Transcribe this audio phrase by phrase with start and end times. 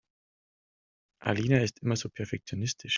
[1.19, 2.89] Alina ist immer so perfektionistisch.